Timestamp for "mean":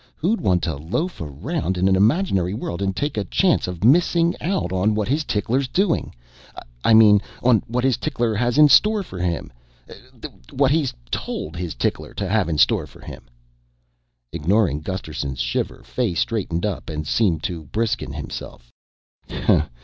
6.95-7.21